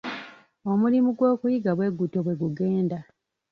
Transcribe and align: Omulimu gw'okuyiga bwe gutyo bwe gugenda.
Omulimu 0.71 1.09
gw'okuyiga 1.17 1.71
bwe 1.77 1.87
gutyo 1.97 2.19
bwe 2.25 2.35
gugenda. 2.41 2.97